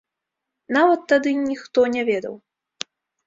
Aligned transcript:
Нават 0.77 1.03
тады 1.11 1.33
ніхто 1.49 1.79
не 1.97 2.03
ведаў. 2.09 2.35